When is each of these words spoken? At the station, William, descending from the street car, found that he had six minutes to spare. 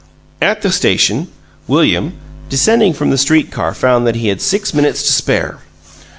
At 0.51 0.63
the 0.63 0.71
station, 0.71 1.27
William, 1.67 2.13
descending 2.49 2.91
from 2.91 3.11
the 3.11 3.19
street 3.19 3.51
car, 3.51 3.71
found 3.75 4.07
that 4.07 4.15
he 4.15 4.29
had 4.29 4.41
six 4.41 4.73
minutes 4.73 5.03
to 5.03 5.11
spare. 5.11 5.59